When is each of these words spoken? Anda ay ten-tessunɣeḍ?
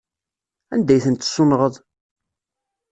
Anda 0.73 0.91
ay 0.93 1.01
ten-tessunɣeḍ? 1.05 1.73